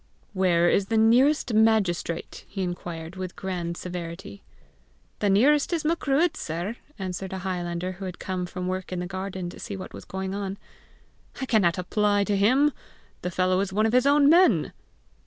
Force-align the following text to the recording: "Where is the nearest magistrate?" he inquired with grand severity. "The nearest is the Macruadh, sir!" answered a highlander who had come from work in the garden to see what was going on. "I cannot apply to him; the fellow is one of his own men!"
"Where 0.33 0.67
is 0.67 0.87
the 0.87 0.97
nearest 0.97 1.53
magistrate?" 1.53 2.43
he 2.47 2.63
inquired 2.63 3.15
with 3.17 3.35
grand 3.35 3.77
severity. 3.77 4.41
"The 5.19 5.29
nearest 5.29 5.71
is 5.73 5.83
the 5.83 5.89
Macruadh, 5.89 6.35
sir!" 6.35 6.77
answered 6.97 7.33
a 7.33 7.37
highlander 7.45 7.91
who 7.91 8.05
had 8.05 8.17
come 8.17 8.47
from 8.47 8.65
work 8.67 8.91
in 8.91 8.97
the 8.99 9.05
garden 9.05 9.47
to 9.51 9.59
see 9.59 9.77
what 9.77 9.93
was 9.93 10.05
going 10.05 10.33
on. 10.33 10.57
"I 11.39 11.45
cannot 11.45 11.77
apply 11.77 12.23
to 12.23 12.35
him; 12.35 12.71
the 13.21 13.29
fellow 13.29 13.59
is 13.59 13.71
one 13.71 13.85
of 13.85 13.93
his 13.93 14.07
own 14.07 14.27
men!" 14.27 14.73